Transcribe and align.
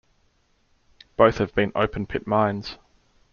Both 1.15 1.37
have 1.37 1.53
been 1.53 1.71
open-pit 1.75 2.25
mines. 2.25 2.79